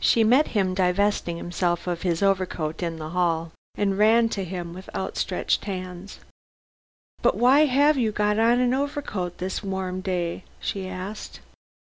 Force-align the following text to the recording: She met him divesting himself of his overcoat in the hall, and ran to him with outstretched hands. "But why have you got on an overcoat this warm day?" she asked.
She 0.00 0.22
met 0.22 0.48
him 0.48 0.74
divesting 0.74 1.38
himself 1.38 1.86
of 1.86 2.02
his 2.02 2.22
overcoat 2.22 2.82
in 2.82 2.98
the 2.98 3.08
hall, 3.16 3.52
and 3.74 3.96
ran 3.96 4.28
to 4.28 4.44
him 4.44 4.74
with 4.74 4.94
outstretched 4.94 5.64
hands. 5.64 6.20
"But 7.22 7.36
why 7.38 7.60
have 7.64 7.96
you 7.96 8.12
got 8.12 8.38
on 8.38 8.60
an 8.60 8.74
overcoat 8.74 9.38
this 9.38 9.62
warm 9.62 10.02
day?" 10.02 10.44
she 10.60 10.86
asked. 10.86 11.40